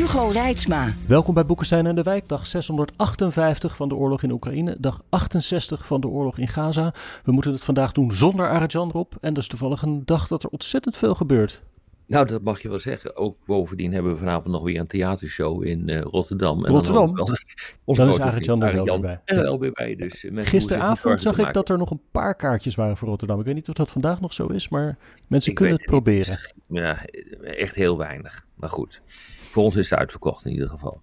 [0.00, 0.94] Hugo Reitsma.
[1.06, 5.86] Welkom bij Boekenstein en de Wijk, dag 658 van de oorlog in Oekraïne, dag 68
[5.86, 6.94] van de oorlog in Gaza.
[7.24, 10.48] We moeten het vandaag doen zonder Arjan erop en dus toevallig een dag dat er
[10.48, 11.62] ontzettend veel gebeurt.
[12.06, 13.16] Nou, dat mag je wel zeggen.
[13.16, 16.64] Ook bovendien hebben we vanavond nog weer een theatershow in uh, Rotterdam.
[16.64, 17.16] En Rotterdam?
[17.16, 17.36] Dan,
[17.84, 19.20] dan is Arjan er wel bij.
[19.24, 19.96] Er wel weer bij.
[19.96, 23.38] Dus uh, Gisteravond zag ik dat er nog een paar kaartjes waren voor Rotterdam.
[23.38, 26.38] Ik weet niet of dat vandaag nog zo is, maar mensen ik kunnen het proberen.
[26.66, 27.04] Ja,
[27.42, 28.46] echt heel weinig.
[28.54, 29.00] Maar goed.
[29.50, 31.00] Voor ons is het uitverkocht in ieder geval.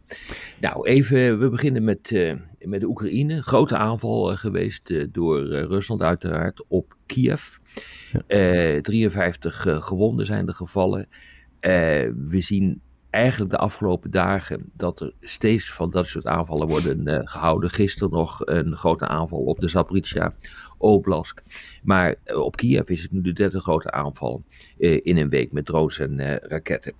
[0.59, 3.41] Nou, even, we beginnen met, uh, met de Oekraïne.
[3.41, 7.57] Grote aanval uh, geweest uh, door Rusland uiteraard op Kiev.
[8.27, 8.81] Ja.
[8.81, 11.07] 53 gewonden zijn er gevallen.
[12.29, 17.69] we zien eigenlijk de afgelopen dagen dat er steeds van dat soort aanvallen worden gehouden.
[17.69, 20.33] Gisteren nog een grote aanval op de Zaporizhia
[20.77, 21.43] Oblast.
[21.83, 24.43] Maar op Kiev is het nu de derde grote aanval
[24.77, 26.93] in een week met drones en raketten.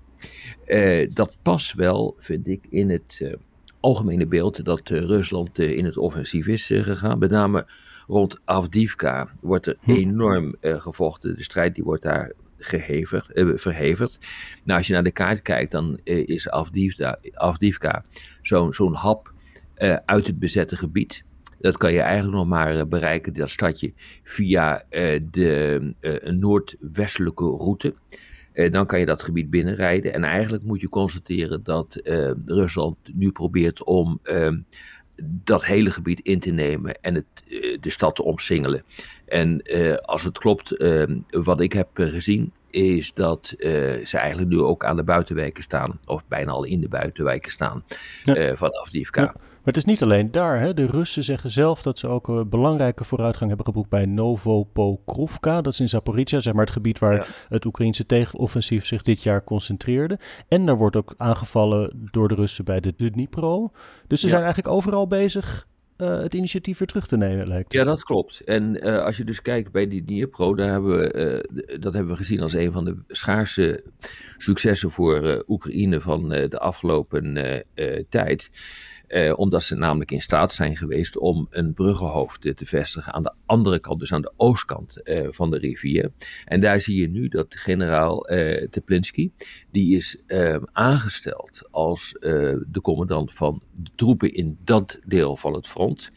[0.68, 3.34] Uh, dat past wel, vind ik, in het uh,
[3.80, 7.20] algemene beeld dat uh, Rusland in het offensief is gegaan.
[7.20, 7.66] Met name
[8.08, 9.92] rond Avdivka wordt er hm.
[9.92, 11.36] enorm gevochten.
[11.36, 14.20] De strijd die wordt daar gehevigd, verhevigd.
[14.64, 18.06] Nou, als je naar de kaart kijkt, dan is Avdivka, Avdivka
[18.42, 19.34] zo'n zo'n hap
[20.06, 21.23] uit het bezette gebied.
[21.60, 24.84] Dat kan je eigenlijk nog maar bereiken, dat stadje, via
[25.32, 27.94] de noordwestelijke route.
[28.58, 30.14] Eh, dan kan je dat gebied binnenrijden.
[30.14, 34.58] En eigenlijk moet je constateren dat eh, Rusland nu probeert om ehm,
[35.24, 38.84] dat hele gebied in te nemen en het, eh, de stad te omsingelen.
[39.26, 39.62] En
[40.02, 43.54] als het klopt, ehm, wat ik heb gezien, is dat
[44.04, 47.84] ze eigenlijk nu ook aan de buitenwijken staan, of bijna al in de buitenwijken staan,
[48.23, 48.56] ja.
[48.56, 49.22] vanaf Divka.
[49.22, 49.36] Ja.
[49.67, 50.60] Maar het is niet alleen daar.
[50.60, 50.73] Hè.
[50.73, 55.61] De Russen zeggen zelf dat ze ook een belangrijke vooruitgang hebben geboekt bij Novopokrovka.
[55.61, 59.44] Dat is in Zaporizhia, zeg maar het gebied waar het Oekraïnse tegenoffensief zich dit jaar
[59.44, 60.20] concentreerde.
[60.48, 63.72] En daar wordt ook aangevallen door de Russen bij de Dnipro.
[64.08, 65.67] Dus ze zijn eigenlijk overal bezig
[65.98, 68.42] uh, het initiatief weer terug te nemen, lijkt Ja, dat klopt.
[68.44, 72.11] En uh, als je dus kijkt bij die Dnipro, daar hebben we, uh, dat hebben
[72.11, 73.84] we gezien als een van de schaarse
[74.38, 77.64] successen voor Oekraïne van de afgelopen
[78.10, 78.52] tijd.
[79.08, 83.34] Eh, omdat ze namelijk in staat zijn geweest om een bruggenhoofd te vestigen aan de
[83.45, 86.12] andere kant, dus aan de oostkant eh, van de rivier.
[86.45, 89.32] En daar zie je nu dat generaal eh, Teplinski,
[89.72, 92.16] die is eh, aangesteld als
[92.67, 96.12] de commandant van de troepen in dat deel van het front.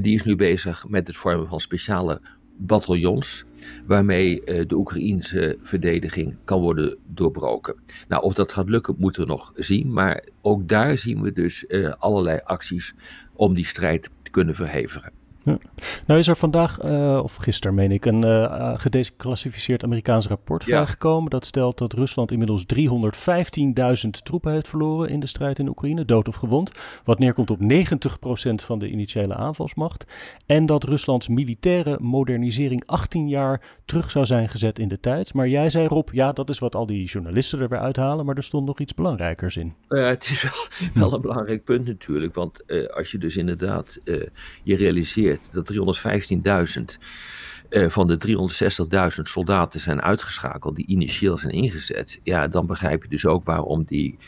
[0.00, 2.20] Die is nu bezig met het vormen van speciale
[2.60, 3.44] bataljons
[3.86, 7.74] waarmee uh, de Oekraïense verdediging kan worden doorbroken.
[8.08, 9.92] Nou, of dat gaat lukken, moeten we nog zien.
[9.92, 12.94] Maar ook daar zien we dus uh, allerlei acties
[13.34, 15.12] om die strijd te kunnen verhevigen.
[15.42, 15.58] Ja.
[16.06, 20.68] Nou is er vandaag, uh, of gisteren meen ik, een uh, gedeclassificeerd Amerikaans rapport ja.
[20.68, 21.30] vrijgekomen.
[21.30, 26.28] Dat stelt dat Rusland inmiddels 315.000 troepen heeft verloren in de strijd in Oekraïne, dood
[26.28, 26.70] of gewond.
[27.04, 27.64] Wat neerkomt op 90%
[28.54, 30.04] van de initiële aanvalsmacht.
[30.46, 35.34] En dat Ruslands militaire modernisering 18 jaar terug zou zijn gezet in de tijd.
[35.34, 38.36] Maar jij zei Rob, ja dat is wat al die journalisten er weer uithalen, maar
[38.36, 39.74] er stond nog iets belangrijkers in.
[39.88, 44.00] Ja, het is wel, wel een belangrijk punt natuurlijk, want uh, als je dus inderdaad
[44.62, 46.82] je realiseert dat 315.000
[47.70, 48.18] uh, van de
[49.16, 53.84] 360.000 soldaten zijn uitgeschakeld die initieel zijn ingezet, ja, dan begrijp je dus ook waarom
[53.84, 54.18] die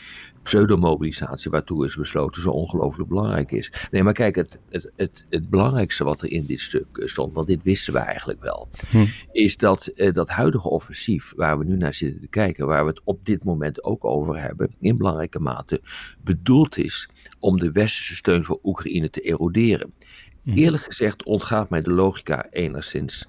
[0.43, 3.71] pseudomobilisatie waartoe is besloten zo ongelooflijk belangrijk is.
[3.91, 7.47] Nee, maar kijk, het, het, het, het belangrijkste wat er in dit stuk stond, want
[7.47, 9.05] dit wisten we eigenlijk wel, hm.
[9.31, 12.89] is dat uh, dat huidige offensief waar we nu naar zitten te kijken, waar we
[12.89, 15.81] het op dit moment ook over hebben, in belangrijke mate
[16.23, 17.09] bedoeld is
[17.39, 19.93] om de westerse steun voor Oekraïne te eroderen.
[20.43, 20.57] Mhm.
[20.57, 23.25] Eerlijk gezegd ontgaat mij de logica enigszins.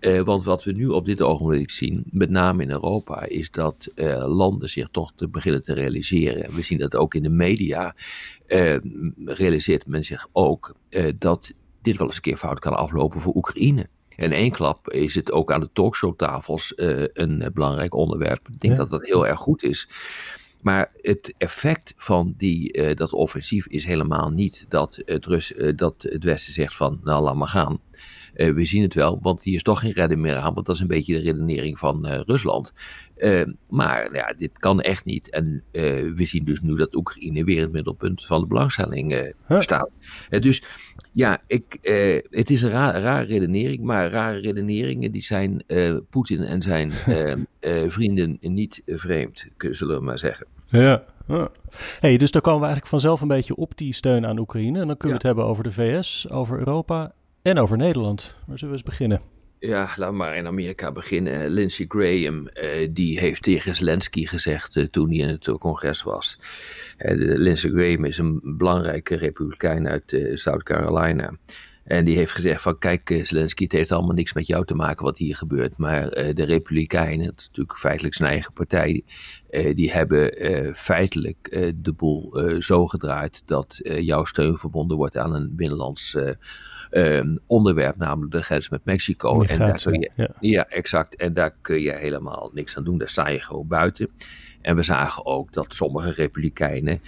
[0.00, 3.92] Uh, want wat we nu op dit ogenblik zien, met name in Europa, is dat
[3.94, 6.54] uh, landen zich toch te beginnen te realiseren.
[6.54, 7.94] We zien dat ook in de media.
[8.46, 8.76] Uh,
[9.24, 10.76] realiseert men zich ook
[11.18, 13.88] dat dit wel eens een keer fout kan aflopen voor Oekraïne.
[14.16, 16.72] In één klap is het ook aan de talkshowtafels
[17.12, 18.48] een belangrijk onderwerp.
[18.48, 18.78] Ik denk ja.
[18.78, 19.88] dat dat heel erg goed is.
[20.66, 25.72] Maar het effect van die, uh, dat offensief is helemaal niet dat het, Rus, uh,
[25.76, 27.80] dat het Westen zegt van nou laat maar gaan.
[28.34, 30.80] we zien het wel, want hier is toch geen redding meer aan, want dat is
[30.80, 32.72] een beetje de redenering van Rusland.
[33.68, 35.30] maar ja, dit kan echt niet.
[35.30, 35.62] En
[36.16, 39.90] we zien dus nu dat Oekraïne weer het middelpunt van de belangstelling staat.
[40.28, 40.62] dus
[41.12, 41.78] ja, ik,
[42.30, 45.64] het is een rare redenering, maar rare redeneringen die zijn
[46.10, 46.92] Poetin en zijn
[47.96, 50.46] vrienden niet vreemd, zullen we maar zeggen.
[50.68, 51.04] Ja.
[52.00, 54.80] Hey, dus dan komen we eigenlijk vanzelf een beetje op die steun aan Oekraïne.
[54.80, 58.36] En dan kunnen we het hebben over de VS, over Europa en over Nederland.
[58.46, 59.20] Waar zullen we eens beginnen?
[59.58, 61.48] Ja, laten we maar in Amerika beginnen.
[61.48, 66.38] Lindsey Graham, uh, die heeft tegen Zelensky gezegd uh, toen hij in het congres was.
[66.98, 71.32] Uh, Lindsey Graham is een belangrijke republikein uit South Carolina.
[71.86, 75.04] En die heeft gezegd van kijk Zelensky, het heeft allemaal niks met jou te maken
[75.04, 75.78] wat hier gebeurt.
[75.78, 79.04] Maar de Republikeinen, dat is natuurlijk feitelijk zijn eigen partij,
[79.74, 80.30] die hebben
[80.76, 86.16] feitelijk de boel zo gedraaid dat jouw steun verbonden wordt aan een binnenlands
[86.90, 89.42] Ehm, onderwerp, namelijk de grens met Mexico.
[89.42, 90.28] En daar kun je, ja.
[90.40, 90.68] ja.
[90.68, 91.16] exact.
[91.16, 92.98] En daar kun je helemaal niks aan doen.
[92.98, 94.08] Daar sta je gewoon buiten.
[94.62, 97.00] En we zagen ook dat sommige republikeinen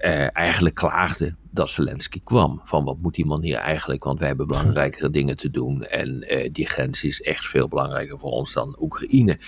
[0.00, 2.60] uh, eigenlijk klaagden dat Zelensky kwam.
[2.64, 5.84] Van wat moet die man hier eigenlijk, want wij hebben belangrijkere dingen te doen.
[5.84, 9.38] En uh, die grens is echt veel belangrijker voor ons dan Oekraïne.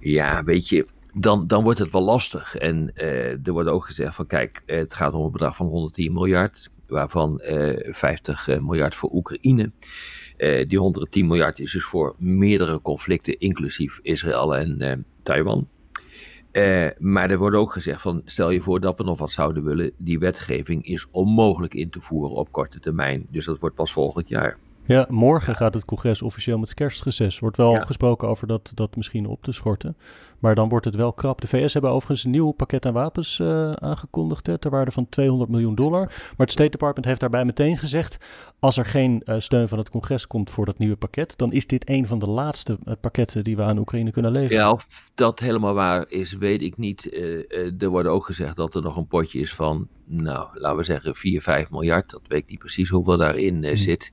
[0.00, 2.56] Ja, weet je, dan, dan wordt het wel lastig.
[2.56, 6.12] En uh, er wordt ook gezegd van kijk, het gaat om een bedrag van 110
[6.12, 7.40] miljard waarvan
[7.90, 9.70] 50 eh, eh, miljard voor Oekraïne.
[10.36, 15.68] Eh, die 110 miljard is dus voor meerdere conflicten, inclusief Israël en Taiwan.
[16.98, 19.92] Maar er wordt ook gezegd van, stel je voor dat we nog wat zouden willen,
[19.96, 23.26] die wetgeving is onmogelijk in te voeren op korte termijn.
[23.30, 24.58] Dus dat wordt pas volgend jaar.
[24.88, 27.38] Ja, morgen gaat het congres officieel met kerstreces.
[27.38, 29.96] Wordt wel gesproken over dat, dat misschien op te schorten.
[30.38, 31.40] Maar dan wordt het wel krap.
[31.40, 34.46] De VS hebben overigens een nieuw pakket aan wapens uh, aangekondigd.
[34.46, 36.00] Hè, ter waarde van 200 miljoen dollar.
[36.00, 38.18] Maar het State Department heeft daarbij meteen gezegd.
[38.58, 41.34] Als er geen uh, steun van het congres komt voor dat nieuwe pakket.
[41.36, 44.56] dan is dit een van de laatste uh, pakketten die we aan Oekraïne kunnen leveren.
[44.56, 47.16] Ja, of dat helemaal waar is, weet ik niet.
[47.78, 49.88] er wordt ook gezegd dat er nog een potje is van.
[50.04, 52.10] Nou, laten we zeggen 4, 5 miljard.
[52.10, 53.76] Dat weet ik niet precies hoeveel daarin hmm.
[53.76, 54.12] zit.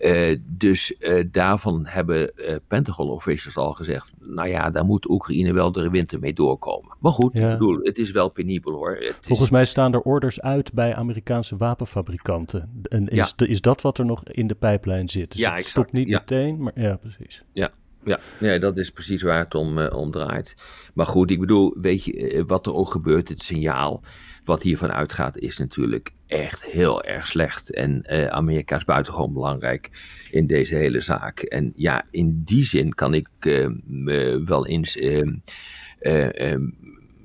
[0.00, 5.52] Uh, dus uh, daarvan hebben uh, Pentagon officials al gezegd, nou ja, daar moet Oekraïne
[5.52, 6.96] wel de winter mee doorkomen.
[6.98, 7.52] Maar goed, ja.
[7.52, 8.96] ik bedoel, het is wel penibel hoor.
[8.96, 9.50] Het Volgens is...
[9.50, 12.82] mij staan er orders uit bij Amerikaanse wapenfabrikanten.
[12.82, 13.32] En is, ja.
[13.36, 15.30] de, is dat wat er nog in de pijplijn zit?
[15.30, 17.44] Dus ja, het stopt niet meteen, maar ja, precies.
[17.52, 17.70] Ja,
[18.04, 20.54] ja, ja, dat is precies waar het om, om draait.
[20.94, 24.02] Maar goed, ik bedoel, weet je, wat er ook gebeurt, het signaal
[24.50, 27.70] wat hiervan uitgaat is natuurlijk echt heel erg slecht.
[27.70, 29.90] En uh, Amerika is buitengewoon belangrijk
[30.30, 31.40] in deze hele zaak.
[31.40, 34.96] En ja, in die zin kan ik uh, me wel eens.
[34.96, 35.28] Uh,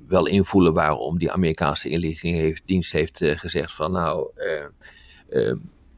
[0.08, 4.30] wel invoelen waarom die Amerikaanse inlichtingendienst heeft gezegd van nou,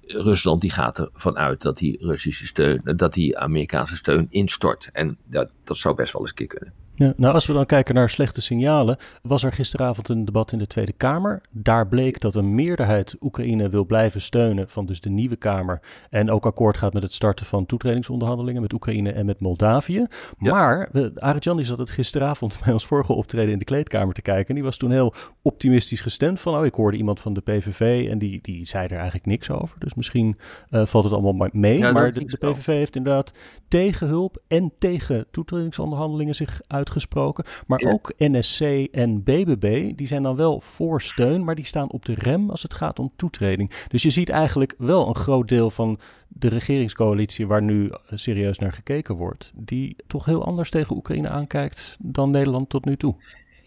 [0.01, 4.89] Rusland die gaat ervan uit dat die Russische steun, dat die Amerikaanse steun instort.
[4.93, 6.73] En dat, dat zou best wel eens een keer kunnen.
[6.97, 10.57] Ja, nou, als we dan kijken naar slechte signalen, was er gisteravond een debat in
[10.57, 11.41] de Tweede Kamer.
[11.51, 15.81] Daar bleek dat een meerderheid Oekraïne wil blijven steunen van dus de nieuwe Kamer.
[16.09, 20.05] En ook akkoord gaat met het starten van toetredingsonderhandelingen met Oekraïne en met Moldavië.
[20.39, 20.51] Ja.
[20.51, 24.47] Maar Arjan zat het gisteravond bij ons vorige optreden in de kleedkamer te kijken.
[24.47, 28.09] En die was toen heel optimistisch gestemd van, oh, ik hoorde iemand van de PVV
[28.09, 29.79] en die, die zei er eigenlijk niks over.
[29.79, 30.37] Dus misschien
[30.69, 31.77] uh, valt het allemaal mee.
[31.77, 33.33] Ja, maar de, de PVV heeft inderdaad
[33.67, 37.43] tegen hulp en tegen toetredingsonderhandelingen zich uit uitgesproken.
[37.67, 38.61] Maar ook NSC
[38.91, 42.63] en BBB, die zijn dan wel voor steun, maar die staan op de rem als
[42.63, 43.71] het gaat om toetreding.
[43.87, 48.59] Dus je ziet eigenlijk wel een groot deel van de regeringscoalitie waar nu eh, serieus
[48.59, 53.15] naar gekeken wordt, die toch heel anders tegen Oekraïne aankijkt dan Nederland tot nu toe.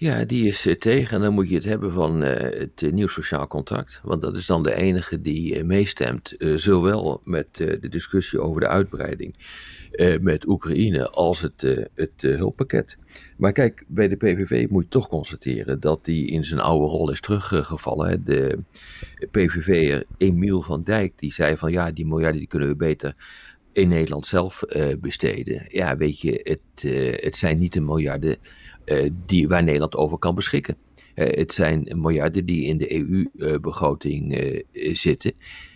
[0.00, 1.16] Ja, die is uh, tegen.
[1.16, 4.00] En dan moet je het hebben van uh, het uh, nieuw sociaal contract.
[4.02, 6.34] Want dat is dan de enige die meestemt.
[6.54, 9.34] zowel met de discussie over de uitbreiding
[10.20, 12.96] met Oekraïne als het, het hulppakket.
[13.36, 17.10] Maar kijk, bij de PVV moet je toch constateren dat die in zijn oude rol
[17.10, 18.24] is teruggevallen.
[18.24, 18.58] De
[19.30, 23.14] PVV'er Emiel van Dijk die zei van ja, die miljarden die kunnen we beter
[23.72, 24.62] in Nederland zelf
[25.00, 25.66] besteden.
[25.68, 26.92] Ja, weet je, het,
[27.22, 28.36] het zijn niet de miljarden
[29.26, 30.76] die, waar Nederland over kan beschikken.
[31.14, 35.32] Uh, het zijn miljarden die in de EU-begroting uh, zitten.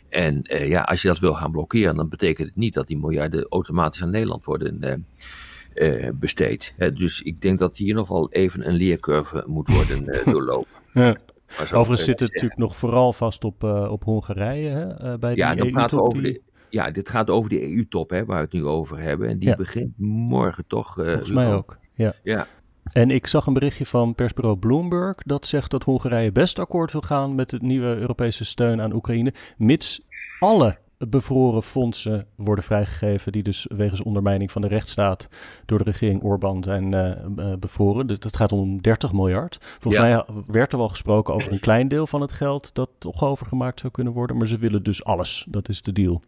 [0.09, 3.47] En ja, als je dat wil gaan blokkeren, dan betekent het niet dat die miljarden
[3.49, 5.07] automatisch aan Nederland worden
[6.15, 6.75] besteed.
[6.95, 10.69] dus ik denk dat hier nog wel even een leercurve moet worden doorlopen.
[10.93, 11.17] Ja.
[11.73, 16.01] Overigens zit het natuurlijk nog vooral vast op, op Hongarije hè, bij ja, die EU-top.
[16.01, 16.43] Over die...
[16.71, 19.29] ja, dit gaat over de EU-top waar we het nu over hebben.
[19.29, 19.57] En die ja.
[19.57, 20.95] begint morgen toch.
[20.95, 21.79] Volgens mij ook.
[21.95, 22.15] Ja.
[22.23, 22.47] ja.
[22.93, 27.01] En ik zag een berichtje van persbureau Bloomberg dat zegt dat Hongarije best akkoord wil
[27.01, 30.01] gaan met het nieuwe Europese steun aan Oekraïne, mits
[30.39, 35.29] alle bevroren fondsen worden vrijgegeven, die dus wegens ondermijning van de rechtsstaat
[35.67, 38.07] door de regering Orbán zijn uh, bevroren.
[38.07, 39.59] Dat gaat om 30 miljard.
[39.81, 43.25] Volgens mij werd er wel gesproken over een klein deel van het geld dat toch
[43.25, 45.47] overgemaakt zou kunnen worden, maar ze willen dus alles.
[45.49, 46.23] Dat is de deal.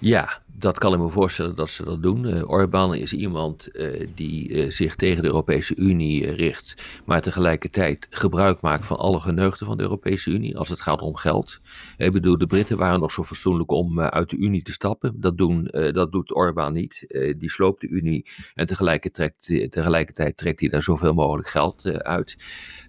[0.00, 2.26] Ja, dat kan ik me voorstellen dat ze dat doen.
[2.26, 8.06] Uh, Orbán is iemand uh, die uh, zich tegen de Europese Unie richt, maar tegelijkertijd
[8.10, 11.60] gebruik maakt van alle geneugten van de Europese Unie als het gaat om geld.
[11.96, 15.20] Ik bedoel, de Britten waren nog zo fatsoenlijk om uit de Unie te stappen.
[15.20, 17.04] Dat, doen, dat doet Orbán niet.
[17.38, 19.34] die sloopt de Unie en tegelijkertijd,
[19.70, 22.36] tegelijkertijd trekt hij daar zoveel mogelijk geld uit.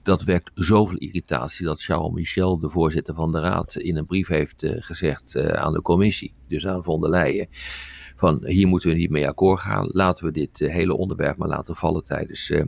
[0.03, 4.27] Dat wekt zoveel irritatie dat Charles Michel, de voorzitter van de Raad, in een brief
[4.27, 7.47] heeft gezegd aan de commissie, dus aan von der Leyen
[8.21, 9.89] van hier moeten we niet mee akkoord gaan.
[9.91, 12.63] Laten we dit eh, hele onderwerp maar laten vallen tijdens, eh,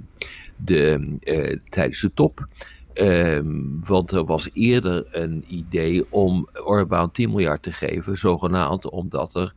[0.56, 2.48] de, uh, tijdens de top.
[2.94, 9.36] Ehm, want er was eerder een idee om Orbán 10 miljard te geven, zogenaamd omdat
[9.36, 9.54] er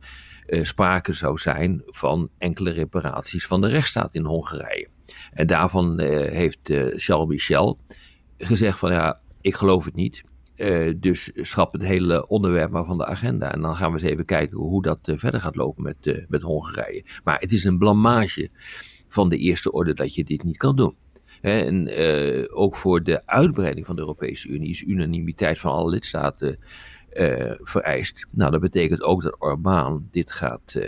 [0.61, 4.87] sprake zou zijn van enkele reparaties van de rechtsstaat in Hongarije.
[5.33, 6.59] En daarvan heeft
[6.95, 7.77] Charles Michel
[8.37, 10.23] gezegd van ja, ik geloof het niet.
[10.57, 13.53] Uh, dus schrap het hele onderwerp maar van de agenda.
[13.53, 16.25] En dan gaan we eens even kijken hoe dat uh, verder gaat lopen met, uh,
[16.27, 17.05] met Hongarije.
[17.23, 18.49] Maar het is een blamage
[19.07, 20.95] van de eerste orde dat je dit niet kan doen.
[21.41, 21.89] Hè, en
[22.49, 26.59] ook voor de uitbreiding van de Europese Unie is unanimiteit van alle lidstaten
[27.61, 28.27] vereist.
[28.31, 30.79] Nou, dat betekent ook dat Orbán dit gaat,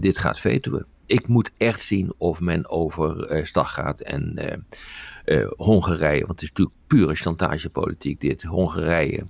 [0.00, 0.38] dit gaat.
[1.10, 4.38] Ik moet echt zien of men over stag gaat en
[5.24, 9.26] uh, Hongarije, want het is natuurlijk pure chantagepolitiek dit, Hongarije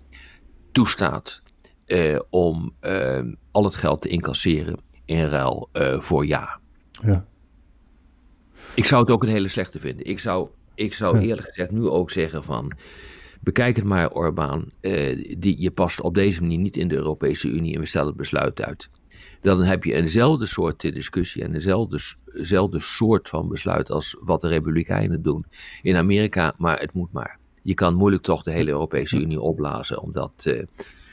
[0.72, 1.42] toestaat
[1.86, 3.20] uh, om uh,
[3.50, 5.68] al het geld te incasseren in ruil
[5.98, 6.60] voor ja.
[7.02, 7.26] ja.
[8.74, 10.06] Ik zou het ook een hele slechte vinden.
[10.06, 11.22] Ik zou, ik zou ja.
[11.22, 12.72] eerlijk gezegd nu ook zeggen van,
[13.40, 14.72] bekijk het maar Orbán,
[15.38, 18.16] die, je past op deze manier niet in de Europese Unie en we stellen het
[18.16, 18.90] besluit uit
[19.40, 25.22] dan heb je eenzelfde soort discussie en eenzelfde, soort van besluit als wat de Republikeinen
[25.22, 25.44] doen
[25.82, 27.38] in Amerika, maar het moet maar.
[27.62, 30.62] Je kan moeilijk toch de hele Europese Unie opblazen, omdat uh,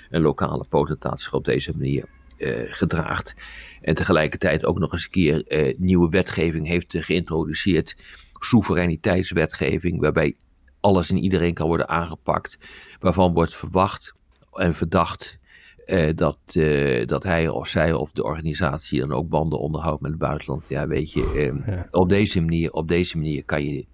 [0.09, 2.05] een lokale potentaat zich op deze manier
[2.37, 3.35] uh, gedraagt.
[3.81, 7.95] En tegelijkertijd ook nog eens een keer uh, nieuwe wetgeving heeft geïntroduceerd,
[8.39, 10.35] soevereiniteitswetgeving, waarbij
[10.79, 12.57] alles en iedereen kan worden aangepakt,
[12.99, 14.13] waarvan wordt verwacht
[14.51, 15.37] en verdacht
[15.87, 20.11] uh, dat, uh, dat hij of zij of de organisatie dan ook banden onderhoudt met
[20.11, 20.65] het buitenland.
[20.67, 21.87] Ja, weet je, ja.
[21.91, 23.85] Op, deze manier, op deze manier kan je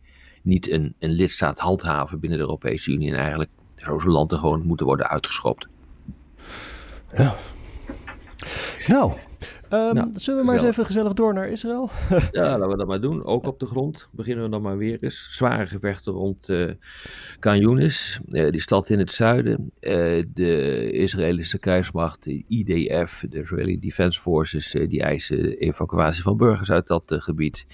[0.41, 3.11] niet een, een lidstaat handhaven binnen de Europese Unie.
[3.11, 5.67] En eigenlijk zou zo'n land er gewoon moeten worden uitgeschopt.
[7.15, 7.35] Ja.
[8.87, 9.13] Nou,
[9.73, 11.89] Um, nou, zullen we maar eens even gezellig door naar Israël?
[12.31, 13.25] ja, laten we dat maar doen.
[13.25, 15.27] Ook op de grond beginnen we dan maar weer eens.
[15.29, 16.71] Zware gevechten rond uh,
[17.45, 19.71] uh, die stad in het zuiden.
[19.79, 26.71] Uh, de Israëlische krijgsmacht, de IDF, de Israeli Defense Forces, die eisen evacuatie van burgers
[26.71, 27.65] uit dat gebied.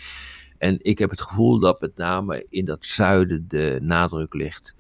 [0.58, 4.76] En ik heb het gevoel dat met name in dat zuiden de nadruk ligt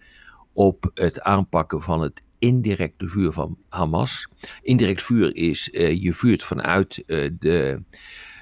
[0.53, 4.27] op het aanpakken van het indirecte vuur van Hamas.
[4.61, 7.81] Indirect vuur is uh, je vuurt vanuit uh, de,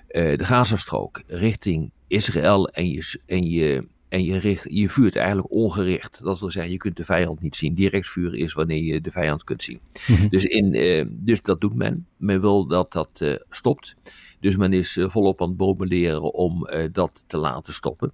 [0.09, 5.51] uh, de Gazastrook richting Israël en je, en je, en je, richt, je vuurt eigenlijk
[5.51, 6.23] ongericht.
[6.23, 7.73] Dat wil zeggen, je kunt de vijand niet zien.
[7.73, 9.79] Direct vuren is wanneer je de vijand kunt zien.
[10.07, 10.27] Mhm.
[10.27, 10.71] dus, in,
[11.11, 12.05] dus dat doet men.
[12.17, 13.95] Men wil dat dat stopt.
[14.39, 18.11] Dus men is volop aan het bombarderen om dat te laten stoppen.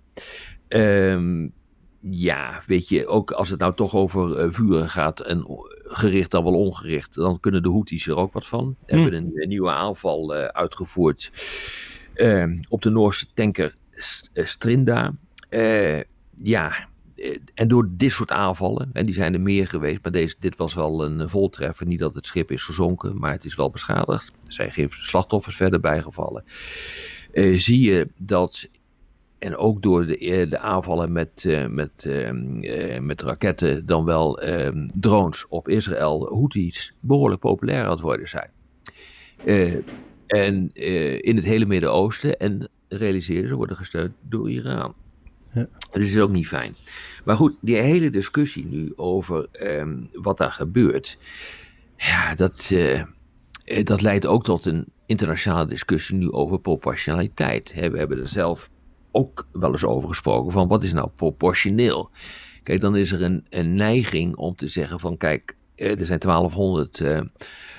[0.67, 1.53] Um,
[2.09, 5.45] ja, weet je, ook als het nou toch over uh, vuren gaat en
[5.83, 8.75] gericht dan wel ongericht, dan kunnen de Houthis er ook wat van.
[8.85, 8.95] Hm.
[8.95, 11.31] hebben een, een, nieuwe aanval uh, uitgevoerd
[12.15, 13.75] uh, op de Noorse tanker
[14.33, 15.13] Strinda.
[16.35, 16.87] ja,
[17.53, 20.73] en door dit soort aanvallen, en die zijn er meer geweest, maar deze, dit was
[20.73, 21.85] wel een voltreffer.
[21.85, 24.31] Niet dat het schip is gezonken, maar het is wel beschadigd.
[24.45, 26.43] Er zijn geen slachtoffers verder bijgevallen.
[27.55, 28.69] zie je dat
[29.43, 34.47] en ook door de, eh, de aanvallen met, uh, met, uh, met raketten, dan wel
[34.47, 38.49] uh, drones op Israël, Houthis behoorlijk populair aan het worden zijn.
[40.27, 40.73] en
[41.21, 44.93] in het hele Midden-Oosten, en realiseren ze, worden gesteund door Iran.
[45.53, 45.67] Ja.
[45.91, 46.75] Dus is ook niet fijn.
[47.25, 51.17] Maar goed, die hele discussie nu over um, wat daar gebeurt,
[51.97, 52.71] ja, dat,
[53.83, 57.73] dat leidt ook tot een internationale discussie nu over proportionaliteit.
[57.73, 58.71] we hebben er zelf
[59.13, 62.09] ook wel eens over gesproken van wat is nou proportioneel.
[62.63, 66.19] Kijk, dan is er een, een neiging om te zeggen van kijk, eh, er zijn
[66.19, 67.25] 1200 uh, eh,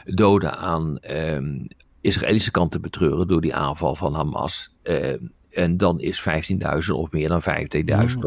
[0.04, 1.64] doden aan uh,
[2.00, 4.74] Israëlische kant te betreuren door die aanval van Hamas.
[4.82, 5.12] Uh,
[5.50, 7.46] en dan is 15.000 of meer dan 15.000.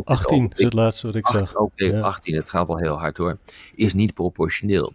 [0.03, 1.55] 18 is het laatste wat ik 18, zag.
[1.55, 1.99] Oké, okay, ja.
[1.99, 3.37] 18, het gaat wel heel hard hoor.
[3.75, 4.93] Is niet proportioneel.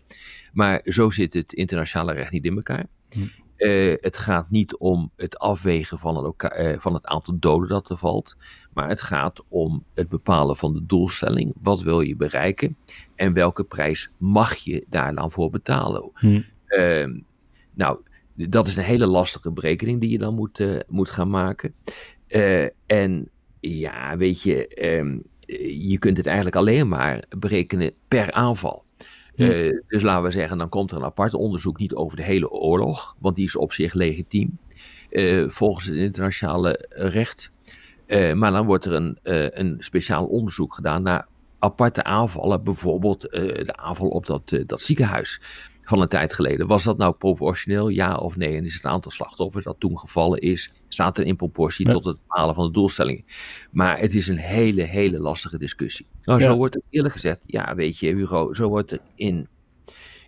[0.53, 2.87] Maar zo zit het internationale recht niet in elkaar.
[3.11, 3.21] Hm.
[3.63, 7.91] Uh, het gaat niet om het afwegen van het, uh, van het, aantal doden dat
[7.91, 8.37] er valt,
[8.73, 11.55] maar het gaat om het bepalen van de doelstelling.
[11.63, 12.77] Wat wil je bereiken
[13.15, 16.11] en welke prijs mag je daar dan voor betalen?
[16.15, 16.41] Hm.
[16.69, 17.07] Uh,
[17.75, 17.99] nou,
[18.35, 21.75] dat is een hele lastige berekening die je dan moet, uh, moet gaan maken.
[22.87, 23.29] en
[23.61, 25.19] ja, weet je, ehm,
[25.89, 28.85] je kunt het eigenlijk alleen maar berekenen per aanval.
[29.37, 32.51] Uh, dus laten we zeggen, dan komt er een apart onderzoek niet over de hele
[32.51, 34.59] oorlog, want die is op zich legitiem
[35.11, 37.53] uh, volgens het internationale recht.
[38.07, 39.19] Uh, maar dan wordt er een,
[39.61, 41.27] een speciaal onderzoek gedaan naar
[41.59, 45.41] aparte aanvallen, bijvoorbeeld de aanval op dat, dat ziekenhuis
[45.83, 46.67] van een tijd geleden.
[46.67, 48.57] Was dat nou proportioneel, ja of nee?
[48.57, 52.19] En is het aantal slachtoffers dat toen gevallen is, staat er in proportie tot het
[52.27, 53.25] halen van de doelstellingen?
[53.71, 56.07] Maar het is een hele, hele lastige discussie.
[56.23, 59.49] Nou, zo wordt er eerlijk gezegd, ja, weet je, Hugo, zo wordt er in,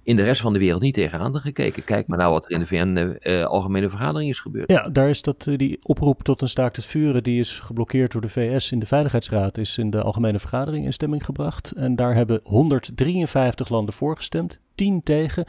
[0.05, 1.85] in de rest van de wereld niet tegenaan gekeken.
[1.85, 4.71] Kijk maar naar wat er in de VN-algemene eh, vergadering is gebeurd.
[4.71, 8.13] Ja, daar is dat, eh, die oproep tot een staakt het vuren, die is geblokkeerd
[8.13, 11.71] door de VS in de Veiligheidsraad, is in de algemene vergadering in stemming gebracht.
[11.71, 14.59] En daar hebben 153 landen voor gestemd.
[14.75, 15.45] 10 tegen,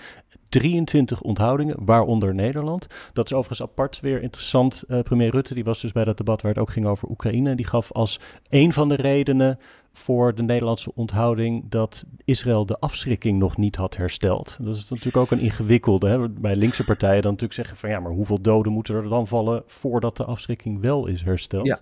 [0.50, 2.88] 23 onthoudingen, waaronder Nederland.
[3.14, 4.84] Dat is overigens apart weer interessant.
[5.04, 7.50] Premier Rutte die was dus bij dat debat waar het ook ging over Oekraïne.
[7.50, 8.20] En die gaf als
[8.50, 9.60] een van de redenen
[9.98, 14.58] voor de Nederlandse onthouding dat Israël de afschrikking nog niet had hersteld.
[14.62, 16.08] Dat is natuurlijk ook een ingewikkelde.
[16.08, 16.30] Hè?
[16.30, 19.64] Bij linkse partijen dan natuurlijk zeggen van ja, maar hoeveel doden moeten er dan vallen
[19.66, 21.66] voordat de afschrikking wel is hersteld?
[21.66, 21.80] Ja,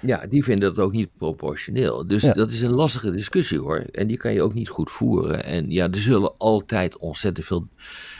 [0.00, 2.06] ja die vinden dat ook niet proportioneel.
[2.06, 3.78] Dus dat is een lastige discussie hoor.
[3.78, 5.44] En die kan je ook niet goed voeren.
[5.44, 7.68] En ja, er zullen altijd ontzettend veel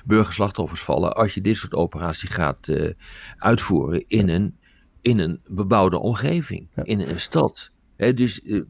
[0.05, 2.91] burgerslachtoffers vallen als je dit soort operatie gaat uh,
[3.37, 4.57] uitvoeren in een,
[5.01, 7.71] in een bebouwde omgeving, in een stad.
[7.97, 8.63] He, dus uh,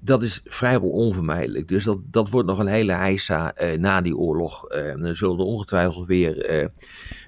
[0.00, 1.68] dat is vrijwel onvermijdelijk.
[1.68, 4.72] Dus dat, dat wordt nog een hele heisa uh, na die oorlog.
[4.72, 6.66] Uh, er zullen ongetwijfeld weer uh,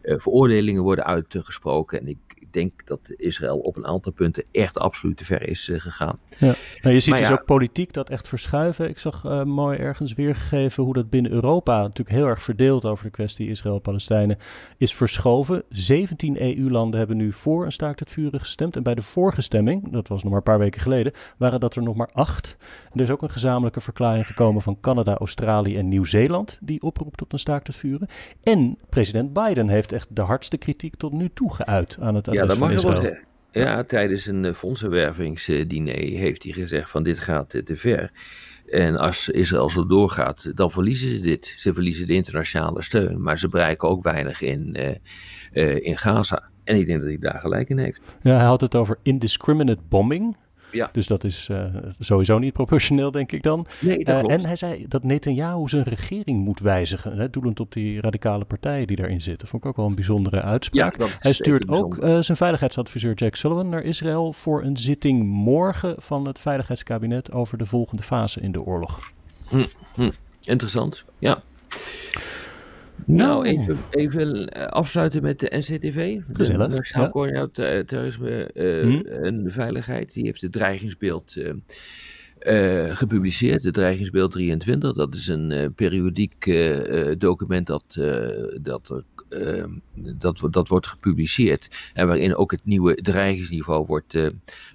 [0.02, 2.00] veroordelingen worden uitgesproken.
[2.00, 6.18] En ik denk dat Israël op een aantal punten echt absoluut te ver is gegaan.
[6.38, 6.54] Ja.
[6.82, 8.88] Nou, je ziet dus ook politiek dat echt verschuiven.
[8.88, 13.10] Ik zag mooi ergens weergegeven hoe dat binnen Europa, natuurlijk heel erg verdeeld over de
[13.10, 14.38] kwestie Israël-Palestijnen,
[14.78, 15.62] is verschoven.
[15.68, 18.76] 17 EU-landen hebben nu voor een staakt het vuren gestemd.
[18.76, 21.76] En bij de vorige stemming, dat was nog maar een paar weken geleden, waren dat
[21.76, 22.56] er nog maar acht.
[22.92, 27.32] Er is ook een gezamenlijke verklaring gekomen van Canada, Australië en Nieuw-Zeeland die oproept tot
[27.32, 28.08] een staakt het vuren.
[28.42, 32.48] En president Biden heeft echt de hardste kritiek tot nu toe geuit aan het ja,
[32.48, 33.16] dat mag Israël.
[33.50, 38.10] Ja, tijdens een uh, fondsenwervingsdiner heeft hij gezegd van dit gaat uh, te ver.
[38.70, 41.54] En als Israël zo doorgaat, dan verliezen ze dit.
[41.56, 44.76] Ze verliezen de internationale steun, maar ze bereiken ook weinig in,
[45.52, 46.50] uh, in Gaza.
[46.64, 48.00] En ik denk dat hij daar gelijk in heeft.
[48.22, 50.36] Ja, hij had het over indiscriminate bombing.
[50.72, 50.90] Ja.
[50.92, 51.64] Dus dat is uh,
[51.98, 53.66] sowieso niet proportioneel, denk ik dan.
[53.80, 57.16] Nee, dat uh, en hij zei dat Netanyahu zijn regering moet wijzigen.
[57.16, 59.48] Hè, doelend op die radicale partijen die daarin zitten.
[59.48, 60.98] Vond ik ook wel een bijzondere uitspraak.
[60.98, 65.94] Ja, hij stuurt ook uh, zijn veiligheidsadviseur Jack Sullivan naar Israël voor een zitting morgen
[65.98, 69.12] van het veiligheidskabinet over de volgende fase in de oorlog.
[69.48, 70.10] Hm, hm.
[70.40, 71.42] Interessant, ja.
[73.06, 76.20] Nou, even, even eh, afsluiten met de NCTV.
[76.32, 76.68] Gezellig.
[76.68, 77.10] De Nationaal ja.
[77.10, 80.12] Coördinator Terrorisme uh, en Veiligheid.
[80.12, 81.52] Die heeft het dreigingsbeeld uh,
[82.46, 83.62] uh, gepubliceerd.
[83.62, 84.92] Het dreigingsbeeld 23.
[84.92, 86.52] Dat is een periodiek
[87.18, 87.84] document dat,
[88.60, 91.90] dat uh, dat, dat wordt gepubliceerd.
[91.94, 94.16] En waarin ook het nieuwe dreigingsniveau wordt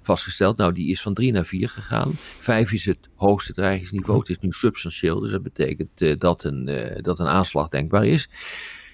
[0.02, 0.56] vastgesteld.
[0.56, 2.12] Nou, die is van 3 naar 4 gegaan.
[2.14, 4.18] 5 is het hoogste dreigingsniveau.
[4.18, 5.20] Het is nu substantieel.
[5.20, 8.28] Dus dat betekent dat, een, dat een aanslag denkbaar is.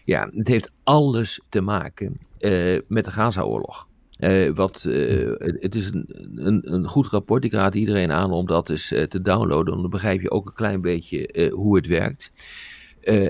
[0.04, 2.18] Ja, het heeft alles te maken
[2.87, 3.88] met de Gaza-oorlog.
[4.55, 4.83] Wat,
[5.38, 7.44] het is een, een, een, goed rapport.
[7.44, 9.81] Ik raad iedereen aan om dat eens te downloaden.
[9.81, 12.33] Dan begrijp je ook een klein beetje hoe het werkt.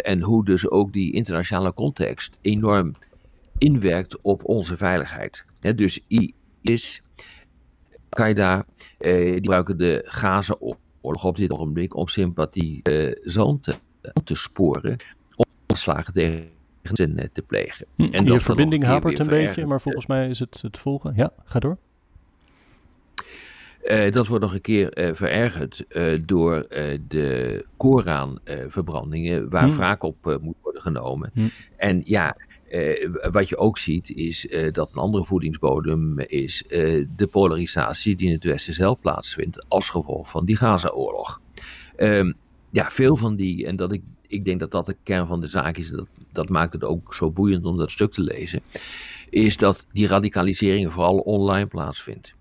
[0.01, 2.95] En hoe dus ook die internationale context enorm
[3.59, 5.45] inwerkt op onze veiligheid.
[5.61, 7.03] He, dus IS,
[8.09, 8.67] Qaeda,
[8.99, 13.75] uh, die gebruiken de Gaza-oorlog op dit ogenblik om sympathie uh, te,
[14.25, 14.97] te sporen,
[15.37, 16.54] om slagen tegen
[17.33, 17.87] te plegen.
[17.97, 21.13] Hm, en je verbinding hapert een beetje, maar volgens mij is het het volgen.
[21.17, 21.79] Ja, ga door.
[23.85, 26.67] Uh, dat wordt nog een keer uh, verergerd uh, door
[27.09, 29.77] de Koranverbrandingen, waar hmm.
[29.77, 31.31] wraak op moet worden genomen.
[31.35, 31.51] Hmm.
[31.77, 32.37] En ja,
[33.31, 36.65] wat je ook ziet, is dat een andere voedingsbodem is
[37.17, 41.41] de polarisatie die in het Westen zelf plaatsvindt als gevolg van die Gaza-oorlog.
[41.97, 42.35] Um,
[42.71, 45.47] ja, veel van die, en dat ik, ik denk dat dat de kern van de
[45.47, 48.61] zaak is, dat, dat maakt het ook zo boeiend om dat stuk te lezen,
[49.31, 52.35] is dat die radicalisering vooral online plaatsvindt.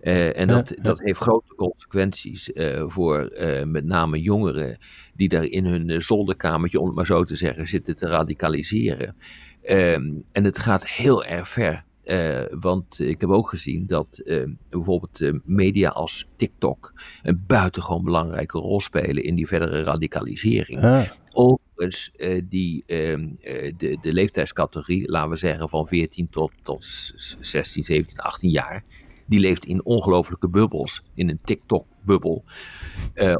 [0.00, 2.50] en dat, dat heeft grote consequenties
[2.86, 3.32] voor
[3.64, 4.78] met name jongeren
[5.14, 9.16] die daar in hun zolderkamertje, om het maar zo te zeggen, zitten te radicaliseren.
[9.62, 11.84] Ehm, en het gaat heel erg ver.
[12.08, 16.92] Uh, want ik heb ook gezien dat uh, bijvoorbeeld uh, media als TikTok
[17.22, 20.82] een buitengewoon belangrijke rol spelen in die verdere radicalisering.
[20.82, 21.10] Ah.
[21.32, 22.12] Overigens,
[22.44, 23.28] die, ehm,
[23.76, 26.84] de, de leeftijdscategorie, laten we zeggen van 14 tot, tot
[27.40, 28.84] 16, 17, 18 jaar,
[29.26, 32.44] die leeft in ongelofelijke bubbels, in een TikTok-bubbel,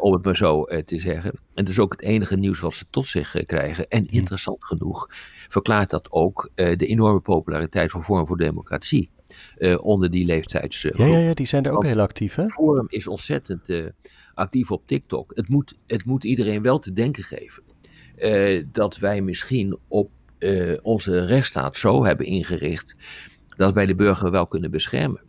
[0.00, 1.30] om het maar zo te zeggen.
[1.30, 3.88] En dat is ook het enige nieuws wat ze tot zich krijgen.
[3.88, 4.14] En hm.
[4.14, 5.08] interessant genoeg
[5.48, 9.10] verklaart dat ook uh, de enorme populariteit van Forum voor Democratie.
[9.58, 10.96] Uh, onder die leeftijdsgroep.
[10.96, 12.34] ja, ja, ja, die zijn er ook heel actief.
[12.34, 12.48] Hè?
[12.48, 13.86] Forum is ontzettend uh,
[14.34, 15.32] actief op TikTok.
[15.34, 17.62] Het moet, het moet iedereen wel te denken geven
[18.72, 20.10] dat wij misschien op
[20.82, 22.96] onze rechtsstaat zo hebben ingericht
[23.56, 25.20] dat wij de burger wel kunnen beschermen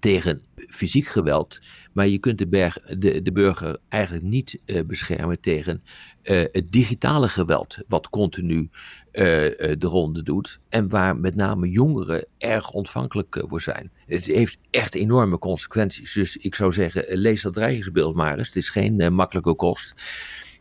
[0.00, 1.58] tegen fysiek geweld.
[1.92, 5.82] Maar je kunt de, de, de burger eigenlijk niet uh, beschermen tegen
[6.22, 8.70] uh, het digitale geweld, wat continu uh,
[9.12, 10.60] de ronde doet.
[10.68, 13.90] En waar met name jongeren erg ontvankelijk voor zijn.
[14.06, 16.12] Het heeft echt enorme consequenties.
[16.12, 18.46] Dus ik zou zeggen, lees dat dreigingsbeeld maar eens.
[18.46, 19.94] Het is geen makkelijke kost.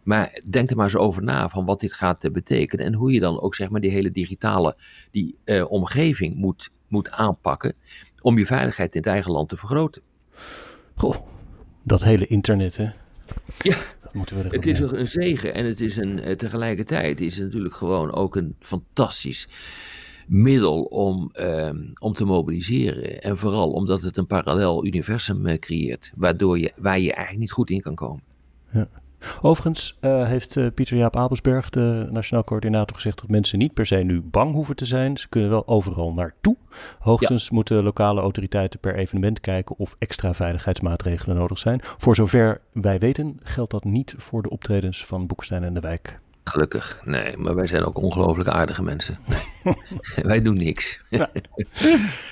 [0.03, 2.85] Maar denk er maar eens over na van wat dit gaat betekenen.
[2.85, 4.77] En hoe je dan ook zeg maar die hele digitale
[5.11, 5.35] die,
[5.67, 7.75] omgeving moet, moet aanpakken
[8.21, 10.01] om je veiligheid in het eigen land te vergroten.
[10.95, 11.15] Goh,
[11.84, 12.89] dat hele internet, hè?
[13.62, 13.77] Ja,
[14.13, 17.75] moeten we het is een zegen en het is een, eh, tegelijkertijd is het natuurlijk
[17.75, 19.47] gewoon ook een fantastisch
[20.27, 23.21] middel om, ehm, om te mobiliseren.
[23.21, 27.51] En vooral omdat het een parallel universum eh, creëert, waardoor je, waar je eigenlijk niet
[27.51, 28.23] goed in kan komen.
[28.71, 28.88] Ja.
[29.41, 33.86] Overigens uh, heeft uh, Pieter Jaap Abelsberg, de Nationaal Coördinator, gezegd dat mensen niet per
[33.86, 35.17] se nu bang hoeven te zijn.
[35.17, 36.56] Ze kunnen wel overal naartoe.
[36.99, 41.80] Hoogstens moeten lokale autoriteiten per evenement kijken of extra veiligheidsmaatregelen nodig zijn.
[41.84, 46.19] Voor zover wij weten geldt dat niet voor de optredens van Boekstein en de Wijk.
[46.43, 49.17] Gelukkig, nee, maar wij zijn ook ongelooflijk aardige mensen.
[49.25, 49.75] Nee.
[50.32, 51.01] wij doen niks.
[51.12, 51.30] Oké,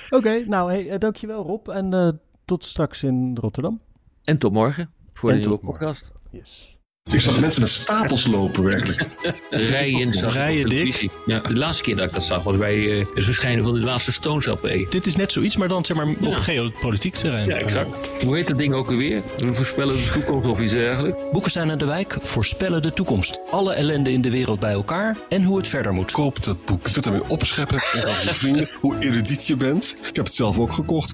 [0.10, 3.82] okay, nou hey, uh, dankjewel Rob en tot straks in Rotterdam.
[4.24, 6.12] En tot morgen voor en de nieuwe podcast.
[6.32, 6.74] Yes.
[7.12, 9.08] Ik zag mensen met stapels lopen, werkelijk.
[9.50, 11.10] Rijen, Rijen dik.
[11.26, 13.80] Ja, de laatste keer dat ik dat zag was bij uh, het verschijnen van de
[13.80, 14.86] laatste Stones LP.
[14.89, 17.48] Dit is net zoiets, maar dan zeg maar op geopolitiek terrein.
[17.48, 18.10] Ja, exact.
[18.24, 19.22] Hoe heet dat ding ook alweer?
[19.38, 21.22] We voorspellen de toekomst of iets dergelijks.
[21.32, 23.39] Boekenstein en de Wijk voorspellen de toekomst.
[23.52, 26.12] Alle ellende in de wereld bij elkaar en hoe het verder moet.
[26.12, 26.88] Koop dat boek.
[26.88, 29.98] Je kunt ermee opscheppen en je vrienden hoe erudiet je bent.
[30.10, 31.13] Ik heb het zelf ook gekocht.